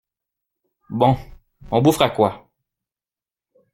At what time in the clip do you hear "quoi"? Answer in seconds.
2.09-2.49